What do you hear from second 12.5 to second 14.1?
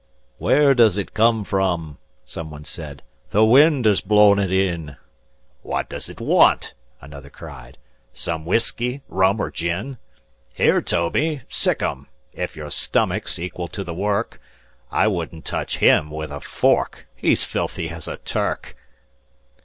your stomach's equal to the